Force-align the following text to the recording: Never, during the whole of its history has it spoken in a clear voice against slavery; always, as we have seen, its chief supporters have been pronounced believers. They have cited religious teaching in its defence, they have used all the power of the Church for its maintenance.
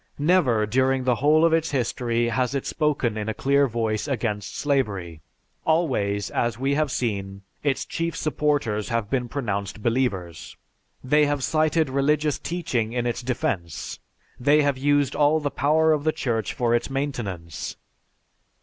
Never, 0.17 0.65
during 0.65 1.03
the 1.03 1.13
whole 1.21 1.45
of 1.45 1.53
its 1.53 1.69
history 1.69 2.29
has 2.29 2.55
it 2.55 2.65
spoken 2.65 3.17
in 3.19 3.29
a 3.29 3.35
clear 3.35 3.67
voice 3.67 4.07
against 4.07 4.57
slavery; 4.57 5.21
always, 5.63 6.31
as 6.31 6.57
we 6.57 6.73
have 6.73 6.89
seen, 6.89 7.43
its 7.61 7.85
chief 7.85 8.15
supporters 8.15 8.89
have 8.89 9.11
been 9.11 9.29
pronounced 9.29 9.83
believers. 9.83 10.57
They 11.03 11.27
have 11.27 11.43
cited 11.43 11.87
religious 11.87 12.39
teaching 12.39 12.93
in 12.93 13.05
its 13.05 13.21
defence, 13.21 13.99
they 14.39 14.63
have 14.63 14.75
used 14.75 15.15
all 15.15 15.39
the 15.39 15.51
power 15.51 15.93
of 15.93 16.03
the 16.03 16.11
Church 16.11 16.51
for 16.51 16.73
its 16.73 16.89
maintenance. 16.89 17.77